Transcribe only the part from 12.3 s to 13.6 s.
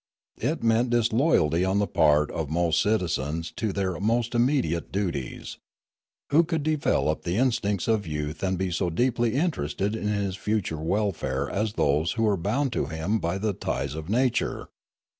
bound to him by the